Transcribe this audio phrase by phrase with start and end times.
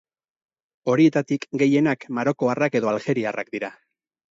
[0.93, 3.77] Horietatik gehienak marokoarrak edo aljeriarrak dira.